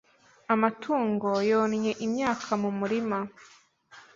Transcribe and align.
Amatungo 0.53 1.29
yonnye 1.51 1.91
imyaka 2.05 2.49
mu 2.61 2.69
murima. 2.79 3.17